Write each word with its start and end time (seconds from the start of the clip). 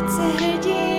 srdce 0.00 0.22
hrdí. 0.22 0.89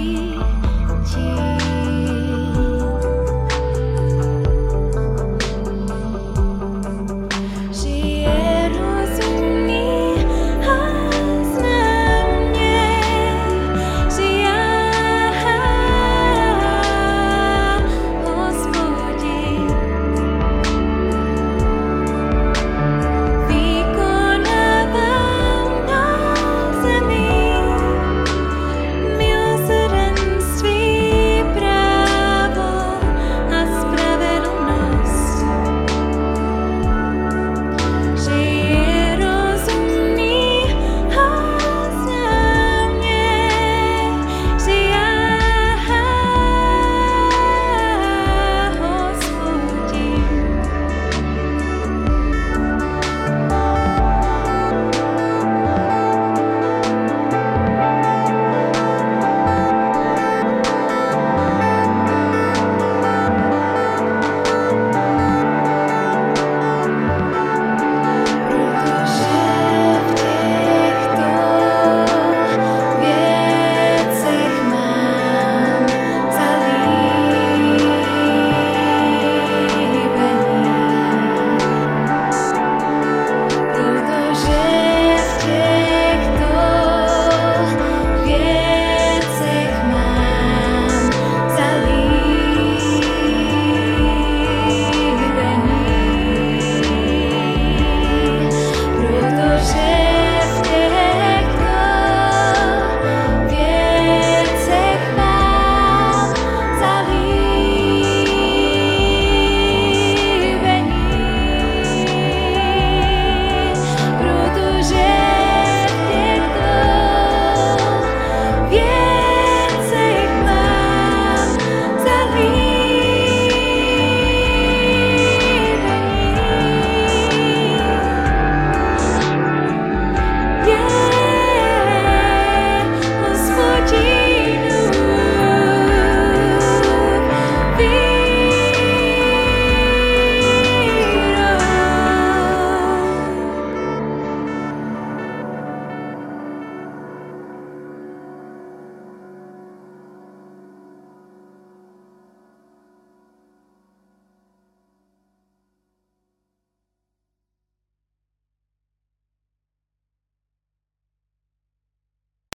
You. 0.00 0.29